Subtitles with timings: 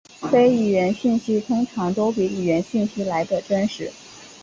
[0.31, 3.91] 非语言讯息通常都比语言讯息来得真实。